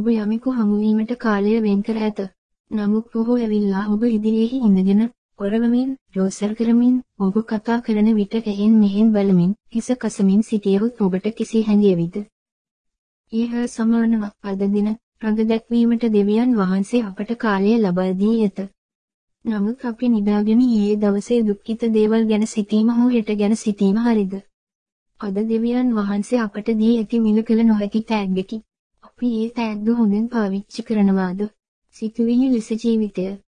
[0.00, 2.20] ඔබ යමෙකු හමුවීමට කාලය වෙන් කර ඇත.
[2.70, 5.02] නමුත් ඔහු ඇවිල්ලා ඔබ ඉදිරියේ ඉඳගෙන
[5.38, 11.62] ඔරවමින්, රෝසල් කරමින්, ඔබ කතා කරන විට එහෙන් මෙහෙන් බලමින්, හිස කසමින් සිටියහොත් ඔබට කිසි
[11.62, 12.16] හැඟියවිද?
[13.32, 14.88] ඊහ සමානව අද දින
[15.22, 18.58] රඟ දැක්වීමට දෙවියන් වහන්සේ අපට කාලය ලබා දී ඇත.
[19.44, 24.34] නමුත් අපි නිදාගෙන ඊයේ දවසේ දුක්ඛිත දේවල් ගැන සිතීම හෝ හෙට ගැන සිතීම හරිද?
[25.20, 28.62] අද දෙවියන් වහන්සේ අපට දී ඇති මිල කළ නොහැකි තෑග්ගකි.
[29.20, 31.40] අපි ඒ තෑග්ග හොඳින් පාවිච්චි කරනවාද?
[31.96, 33.24] සිතුවිලි ලෙස ජීවිතය